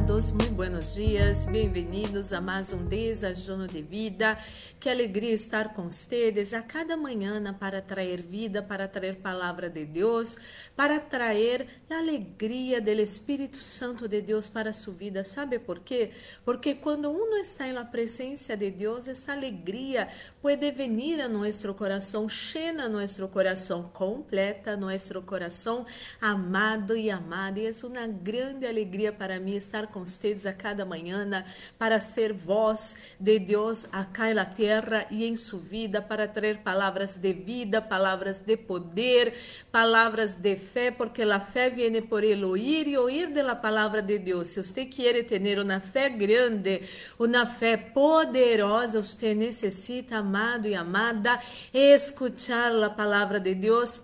[0.00, 4.38] amados, muito buenos dias, bem-vindos a mais um Desajuno de Vida.
[4.78, 9.84] Que alegria estar com vocês a cada manhã para trazer vida, para trazer palavra de
[9.84, 10.38] Deus,
[10.74, 15.22] para trazer a alegria do Espírito Santo de Deus para sua vida.
[15.22, 16.12] Sabe por quê?
[16.46, 20.08] Porque quando uno está na presença de Deus, essa alegria
[20.40, 25.84] pode vir a nosso coração, llena nosso coração, completa nosso coração
[26.20, 27.60] amado e amada.
[27.60, 31.44] E é uma grande alegria para mim estar com vocês a cada manhã
[31.78, 37.16] para ser voz de Deus acá na terra e em sua vida, para trazer palavras
[37.16, 39.34] de vida, palavras de poder,
[39.70, 44.18] palavras de fé, porque a fé vem por el oír e de la palavra de
[44.18, 44.48] Deus.
[44.48, 46.82] Se você quer ter uma fé grande,
[47.18, 51.38] uma fé poderosa, você necessita, amado e amada,
[51.72, 54.02] escuchar a palavra de Deus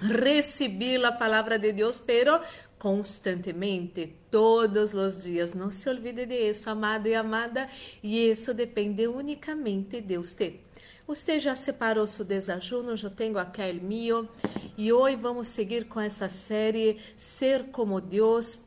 [0.00, 2.40] receber a palavra de Deus, pero
[2.78, 5.54] constantemente, todos os dias.
[5.54, 7.68] Não se olvide de isso, amado e amada,
[8.02, 10.60] e isso depende unicamente de você.
[11.06, 12.94] Você já separou seu desajuno?
[13.00, 14.28] Eu tenho aqui o meu.
[14.76, 18.65] E hoje vamos seguir com essa série Ser como Deus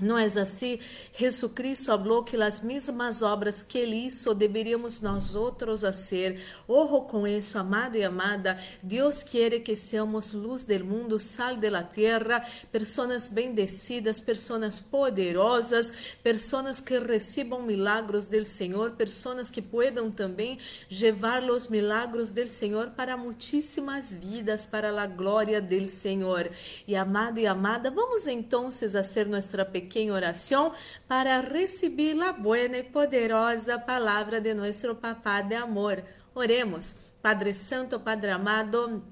[0.00, 0.78] não é assim?
[1.16, 6.40] Jesus Cristo falou que as mesmas obras que ele hizo deveríamos nós outros fazer.
[6.68, 8.58] Ojo com isso, amado e amada.
[8.82, 16.80] Deus quer que seamos luz do mundo, sal da terra, pessoas bendecidas, pessoas poderosas, pessoas
[16.80, 20.58] que recebam milagros do Senhor, pessoas que puedan também
[20.90, 26.50] levar os milagros do Senhor para muitíssimas vidas, para a glória do Senhor.
[26.86, 30.72] E amado e amada, vamos então fazer nossa pequena pequena oração
[31.08, 36.04] para receber a boa e poderosa palavra de nosso Papá de amor.
[36.34, 37.08] Oremos.
[37.22, 39.02] Padre Santo, Padre amado,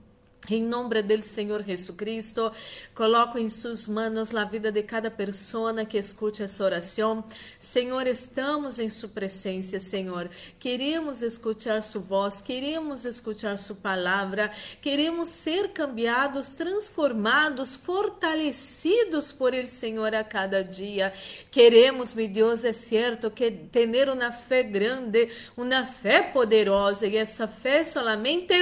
[0.48, 2.52] em nome do Senhor Jesus Cristo,
[2.94, 7.24] coloco em suas mãos a vida de cada pessoa que escute essa oração.
[7.58, 10.30] Senhor, estamos em sua presença, Senhor.
[10.58, 14.50] Queremos escutar sua voz, queremos escutar sua palavra,
[14.80, 21.12] queremos ser cambiados, transformados, fortalecidos por ele, Senhor, a cada dia.
[21.50, 27.48] Queremos, meu Deus, é certo que ter uma fé grande, uma fé poderosa, e essa
[27.48, 28.54] fé solamente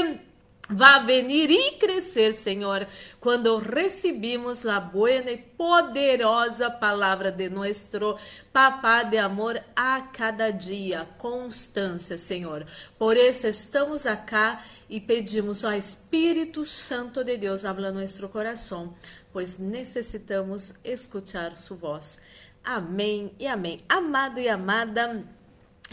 [0.68, 2.86] Vá venir e crescer, Senhor,
[3.20, 8.16] quando recebemos a boa e poderosa palavra de nosso
[8.50, 12.64] Papá de amor a cada dia, constância, Senhor.
[12.98, 18.94] Por isso estamos acá e pedimos ao Espírito Santo de Deus, habla nosso coração,
[19.34, 22.20] pois necessitamos escutar sua voz.
[22.64, 23.80] Amém e amém.
[23.86, 25.22] Amado e amada,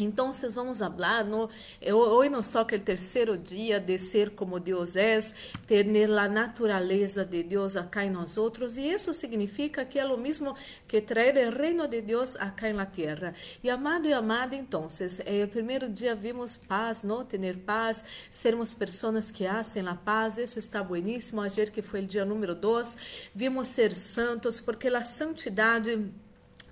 [0.04, 1.50] então, vamos falar, no,
[1.94, 5.20] hoje nos toca o terceiro dia de ser como Deus é,
[5.68, 10.18] ter a natureza de Deus acá em nós outros, e isso significa que é o
[10.18, 10.56] mesmo
[10.88, 13.34] que trazer o reino de Deus acá na terra.
[13.64, 14.88] E amado e amada, então,
[15.26, 20.38] eh, o primeiro dia vimos paz, não ter paz, sermos pessoas que hacen a paz,
[20.38, 21.42] isso está bueníssimo.
[21.42, 26.12] Ayer que foi o dia número 2, vimos ser santos, porque a santidade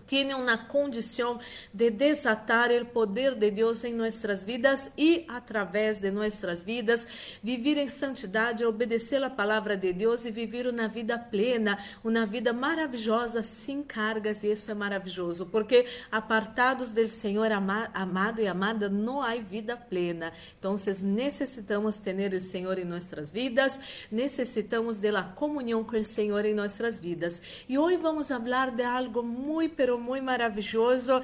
[0.09, 1.37] tiene una condición
[1.71, 7.07] de desatar el poder de Dios en nuestras vidas y a través de nuestras vidas
[7.43, 12.51] vivir em santidade, obedecer a palavra de Deus e viver uma vida plena, uma vida
[12.51, 19.21] maravilhosa, sem cargas, e isso é maravilhoso, porque apartados do Senhor amado e amada, não
[19.21, 20.33] há vida plena.
[20.57, 26.55] Então, necessitamos ter o Senhor em nossas vidas, necessitamos da comunhão com o Senhor em
[26.55, 27.63] nossas vidas.
[27.69, 31.21] E hoje vamos falar de algo muito, pero muito maravilhoso.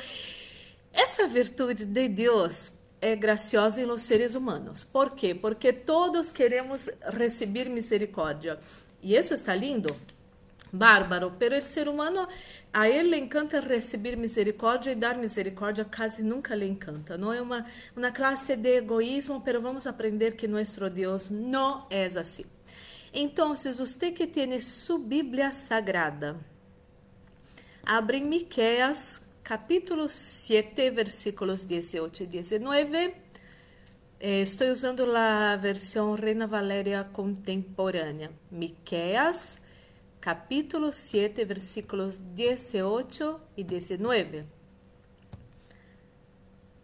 [0.93, 4.83] Essa virtude de Deus é graciosa em los seres humanos.
[4.83, 5.35] Por quê?
[5.35, 8.59] Porque todos queremos receber misericórdia.
[9.01, 9.95] E isso está lindo.
[10.71, 12.27] Bárbaro, pero o ser humano,
[12.73, 17.17] a ele le encanta receber misericórdia e dar misericórdia quase nunca lhe encanta.
[17.17, 17.65] Não é uma,
[17.95, 22.45] uma classe de egoísmo, pero vamos aprender que nosso Deus não é assim.
[23.13, 26.35] Então, você que tem sua Bíblia Sagrada,
[27.87, 33.13] Abre em Miqueias, capítulo 7, versículos 18 e 19.
[34.19, 38.31] Eh, estou usando a versão Reina Valéria contemporânea.
[38.49, 39.61] Miqueias,
[40.19, 44.45] capítulo 7, versículos 18 e 19.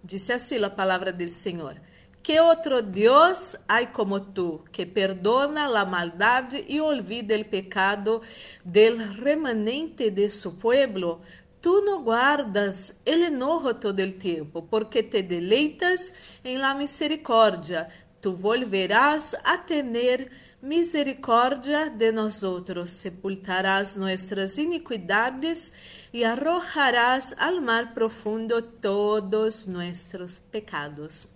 [0.03, 1.81] Disse assim a palavra do Senhor.
[2.23, 8.21] Que outro Deus há como tu, que perdona a maldade e olvida o pecado
[8.63, 11.21] del remanente de su pueblo?
[11.59, 16.13] Tu não guardas el enojo todo el tempo, porque te deleitas
[16.43, 17.87] em la misericórdia.
[18.21, 20.29] Tu volverás a tener
[20.61, 25.73] misericórdia de nós outros, sepultarás nossas iniquidades
[26.13, 31.30] e arrojarás al mar profundo todos nossos pecados.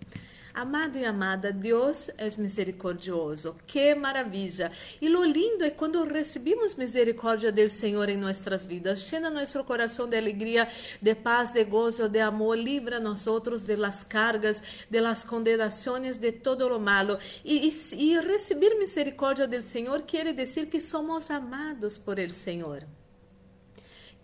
[0.56, 3.58] Amado e amada, Deus é misericordioso.
[3.68, 4.72] Que maravilha!
[5.02, 9.12] E lo lindo é quando recebemos misericórdia do Senhor em nossas vidas.
[9.12, 10.66] Llena nosso coração de alegria,
[11.02, 12.58] de paz, de gozo, de amor.
[12.58, 17.20] Livra nós outros de las cargas, de las condenações, de todo lo malo.
[17.44, 22.86] E, e, e receber misericórdia do Senhor quer dizer que somos amados por el Senhor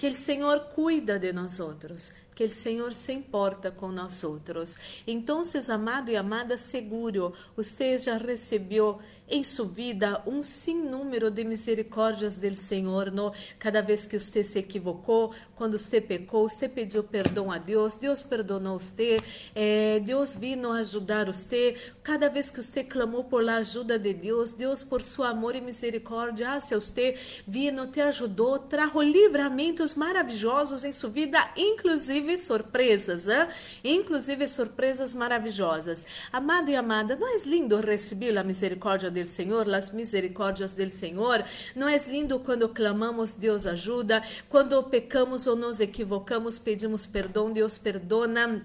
[0.01, 4.77] que o Senhor cuida de nós outros, que o Senhor se importa com nós outros.
[5.05, 8.99] Então, amado e amada, seguro, você já recebeu
[9.31, 14.59] em sua vida um sinnúmero de misericórdias do Senhor, no cada vez que você se
[14.59, 19.21] equivocou, quando você pecou, você pediu perdão a Deus, Deus perdonou você,
[19.55, 24.51] eh, Deus vino ajudar você, cada vez que você clamou por a ajuda de Deus,
[24.51, 27.17] Deus por seu amor e misericórdia hacia você,
[27.47, 33.47] vino, te ajudou, trajo livramentos maravilhosos em sua vida, inclusive surpresas, hein?
[33.83, 36.05] inclusive surpresas maravilhosas.
[36.31, 41.43] Amado e amada, não é lindo receber a misericórdia del Senhor, las misericórdias del Senhor.
[41.75, 47.77] Não é lindo quando clamamos, Deus ajuda, quando pecamos ou nos equivocamos, pedimos perdão, Deus
[47.77, 48.63] perdona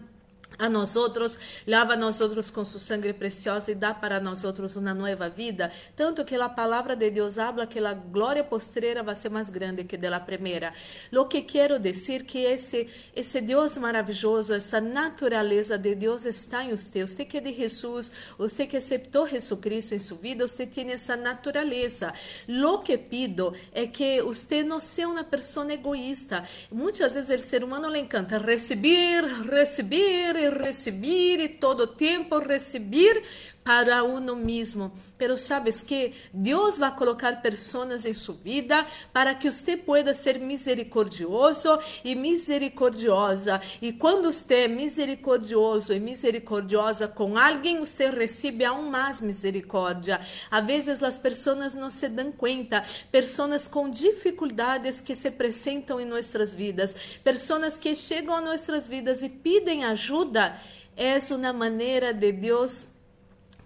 [0.58, 4.76] a nós outros, lava nós outros com sua sangue preciosa e dá para nós outros
[4.76, 9.14] uma nova vida, tanto que a palavra de Deus habla que a glória postrera vai
[9.14, 10.72] ser mais grande que de la primeira.
[11.12, 16.70] Lo que quero dizer que esse esse Deus maravilhoso, essa natureza de Deus está em
[16.70, 17.04] você.
[17.04, 20.90] Você que é de Jesus, você que aceitou Jesus Cristo em sua vida, você tem
[20.90, 22.12] essa natureza.
[22.48, 26.44] Lo que pido é que você não seja uma pessoa egoísta.
[26.70, 33.22] Muitas vezes o ser humano le encanta receber, receber receber e todo tempo receber
[33.66, 34.92] para uno mesmo.
[35.18, 40.38] Pero sabes que Deus vai colocar pessoas em sua vida para que você pueda ser
[40.38, 43.60] misericordioso e misericordiosa.
[43.82, 50.20] E quando você é misericordioso e misericordiosa com alguém, você recebe aún mais misericórdia.
[50.48, 56.04] A vezes as pessoas não se dão conta, pessoas com dificuldades que se apresentam em
[56.04, 60.56] nossas vidas, pessoas que chegam a nossas vidas e pedem ajuda.
[60.96, 62.95] É uma maneira de Deus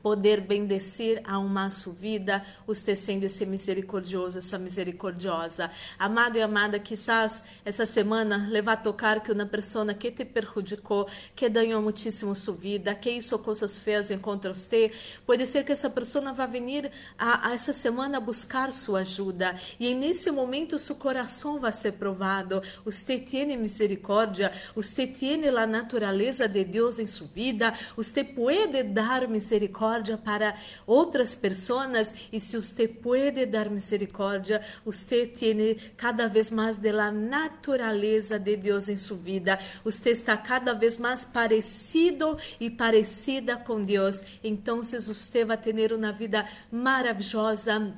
[0.02, 5.70] poder bendecir a uma sua vida, você sendo esse misericordioso, essa misericordiosa.
[5.98, 11.08] Amado e amada, quizás essa semana levar a tocar que uma pessoa que te perjudicou,
[11.34, 14.90] que danhou muitíssimo sua vida, que hizo coisas feias contra você,
[15.26, 19.94] pode ser que essa pessoa vá vir a, a, essa semana buscar sua ajuda e
[19.94, 22.62] nesse momento seu coração vai ser provado.
[22.84, 29.28] Você tem misericórdia, você tem a natureza de Deus em sua vida, você pode dar
[29.28, 30.54] misericórdia misericórdia para
[30.86, 38.38] outras pessoas e se você pode dar misericórdia, você tem cada vez mais da natureza
[38.38, 39.58] de Deus em sua vida.
[39.84, 44.22] Você está cada vez mais parecido e parecida com Deus.
[44.42, 47.92] Então, você vai ter uma vida maravilhosa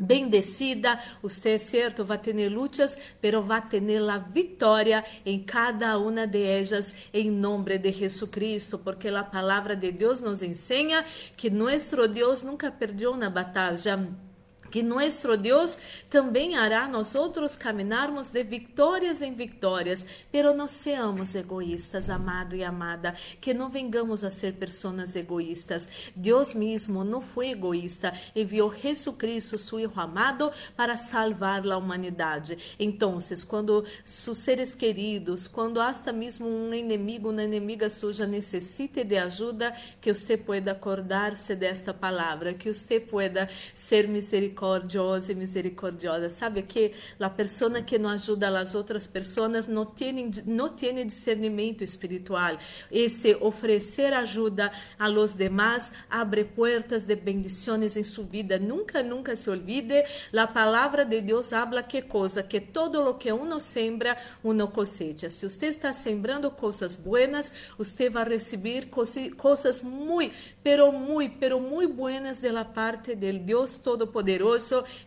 [0.00, 6.26] bendecida, você é certo, vai ter lutas, pero vai ter a vitória em cada uma
[6.26, 11.04] de elas, em nome de Jesus Cristo, porque a palavra de Deus nos ensina
[11.36, 14.29] que nosso Deus nunca perdeu na batalha
[14.70, 15.78] que nosso Deus
[16.08, 22.62] também hará nós outros caminharmos de vitórias em vitórias, pero não seamos egoístas, amado e
[22.62, 25.88] amada, que não vengamos a ser pessoas egoístas.
[26.14, 32.76] Deus mesmo não foi egoísta, enviou Jesus Cristo, seu Hijo amado, para salvar a humanidade.
[32.78, 33.18] Então,
[33.48, 39.74] quando seus seres queridos, quando hasta mesmo um inimigo, uma inimiga suja necessite de ajuda,
[40.00, 46.28] que você pueda acordar-se desta palavra, que você pueda ser misericordioso misericordiosa e misericordiosa.
[46.28, 51.82] Sabe que a pessoa que não ajuda as outras pessoas não tem não tem discernimento
[51.82, 52.58] espiritual.
[52.90, 58.58] Esse oferecer ajuda a los demás abre portas de bendições em sua vida.
[58.58, 60.04] Nunca, nunca se olvide.
[60.36, 65.30] A palavra de Deus habla que coisa que todo lo que uno sembra, uno cosecha.
[65.30, 68.90] Se você está sembrando coisas buenas, você vai receber
[69.36, 74.49] coisas muito, pero muito, pero muito buenas de la parte del Deus Todo-Poderoso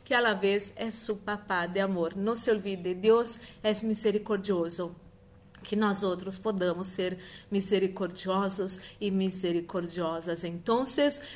[0.04, 2.16] que a la vez é su papá de amor.
[2.16, 4.96] Não se olvide, Deus é misericordioso
[5.64, 7.18] que nós outros podamos ser
[7.50, 10.44] misericordiosos e misericordiosas.
[10.44, 10.84] Então,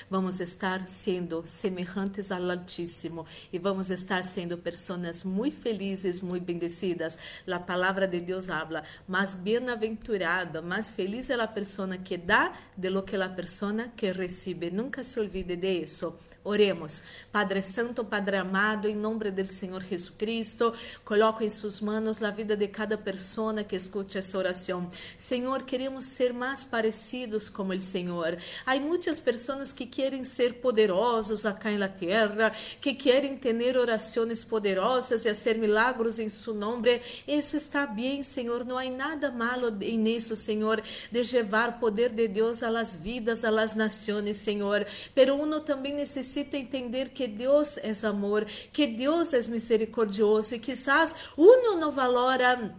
[0.10, 7.18] vamos estar sendo semelhantes ao Altíssimo e vamos estar sendo pessoas muito felizes, muito bendecidas.
[7.50, 12.90] A palavra de Deus habla, mas bem-aventurada, mais feliz é a pessoa que dá de
[12.90, 14.70] lo que a pessoa que recebe.
[14.70, 16.16] Nunca se olvide de isso.
[16.48, 17.04] Oremos.
[17.30, 20.74] Padre Santo, Padre amado, em nome do Senhor Jesus Cristo,
[21.04, 24.90] coloco em suas mãos a vida de cada pessoa que escute essa oração.
[25.18, 28.38] Senhor, queremos ser mais parecidos como o Senhor.
[28.66, 35.26] Há muitas pessoas que querem ser poderosos acá na terra, que querem ter orações poderosas
[35.26, 37.02] e fazer milagros em seu nome.
[37.28, 38.64] Isso está bem, Senhor.
[38.64, 43.44] Não há nada malo nisso, Senhor, de levar o poder de Deus a las vidas,
[43.44, 44.88] a las nações, Senhor.
[45.14, 50.60] Pero uno também necessita necessita entender que Deus é amor, que Deus é misericordioso e
[50.60, 52.76] quizás uno não valora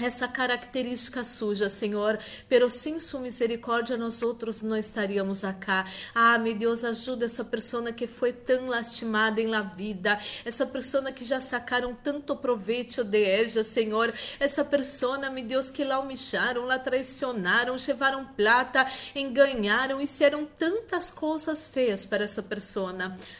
[0.00, 5.86] essa característica suja, Senhor, pero sem sua misericórdia nós outros não estaríamos acá.
[6.14, 11.12] Ah, meu Deus, ajuda essa pessoa que foi tão lastimada em la vida, essa pessoa
[11.12, 16.64] que já sacaram tanto proveito de ella, Senhor, essa pessoa, meu Deus, que lá humilharam,
[16.64, 22.94] lá traicionaram, levaram plata, enganaram, fizeram tantas coisas feias para essa pessoa.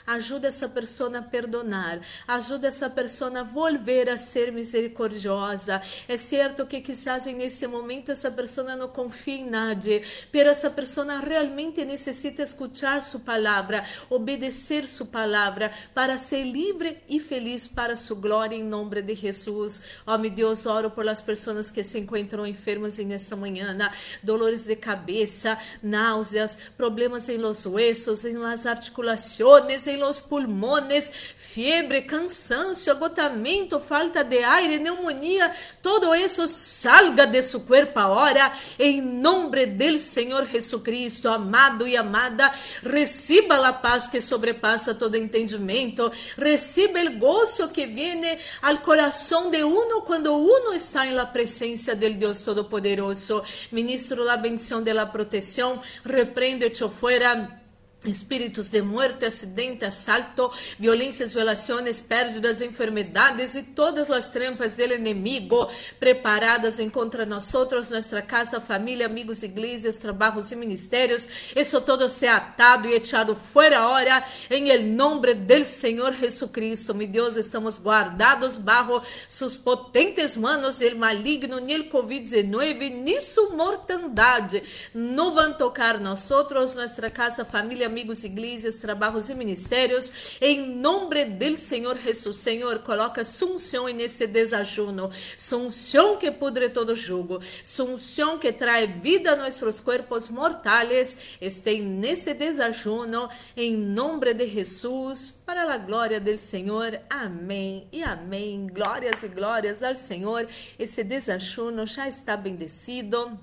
[0.07, 6.50] Ajuda essa pessoa a perdonar, ajuda essa pessoa a volver a ser misericordiosa, é ser
[6.51, 10.03] certo que quizás nesse momento essa pessoa não confia em nadie,
[10.33, 17.21] pero essa pessoa realmente necessita escutar sua palavra, obedecer sua palavra para ser livre e
[17.21, 20.01] feliz para sua glória em nome de Jesus.
[20.07, 23.77] Oh, meu Deus, oro por as pessoas que se encontram enfermas nessa manhã,
[24.23, 32.03] dolores de cabeça, náuseas, problemas em los huesos, em las articulações, em los pulmones, fiebre,
[32.03, 35.51] cansancio, agotamento, falta de aire, pneumonia,
[35.83, 42.53] todo isso salga de su cuerpo ahora en nombre del Señor Jesucristo, amado y amada.
[42.83, 46.11] Reciba la paz que sobrepasa todo entendimiento.
[46.37, 51.95] Reciba el gozo que viene al corazón de uno cuando uno está en la presencia
[51.95, 53.43] del Dios Todopoderoso.
[53.73, 55.81] Ministro la bendición de la protección.
[56.05, 57.60] Reprendo hecho fuera
[58.07, 65.69] Espíritos de muerte, acidente, assalto, violências, violações, pérdidas, enfermedades e todas as trampas do inimigo
[65.99, 71.53] preparadas em contra nós nossa casa, família, amigos, igrejas, trabalhos e ministérios.
[71.55, 76.95] Isso todo se atado e echado fora ahora em nombre del Senhor Jesucristo.
[76.95, 83.51] Meu Deus, estamos guardados bajo sus potentes manos, el maligno, ni el COVID-19, ni su
[83.51, 84.63] mortandade.
[84.95, 90.39] Não vão tocar nós nossa casa, família, amigos, igrejas, trabalhos e ministérios.
[90.41, 95.11] Em nome do Senhor Jesus, Senhor, coloca sunção nesse desajuno.
[95.37, 97.41] Sunção que pudre todo jugo.
[97.65, 101.37] Sunção que trae vida a nossos corpos mortais.
[101.41, 103.29] Este nesse desajuno.
[103.57, 107.01] Em nome de Jesus, para a glória do Senhor.
[107.11, 108.69] Amém e amém.
[108.69, 110.47] Glórias e glórias ao Senhor.
[110.79, 113.37] Esse desajuno já está bendecido.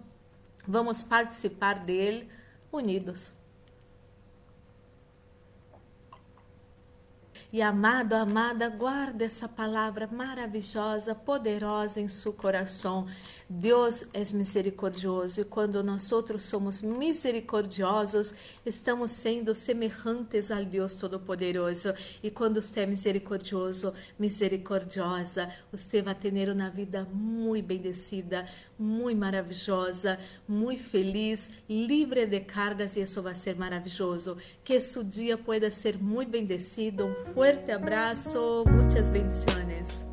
[0.65, 2.29] Vamos participar dele
[2.71, 3.36] unidos.
[7.51, 13.07] E amado, amada, guarda essa palavra maravilhosa, poderosa em seu coração.
[13.49, 18.33] Deus é misericordioso e quando nós outros somos misericordiosos,
[18.65, 21.93] estamos sendo semelhantes ao Deus Todo-Poderoso.
[22.21, 28.45] E quando você é misericordioso, misericordiosa, você vai ter uma vida muito bendecida,
[28.77, 34.37] muito maravilhosa, muito feliz, livre de cargas e isso vai ser maravilhoso.
[34.65, 37.15] Que seu dia pueda ser muito bendecido.
[37.33, 40.03] Um fuerte abrazo, muchas bendiciones.